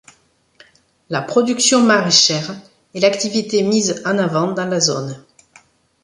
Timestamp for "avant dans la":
4.17-4.79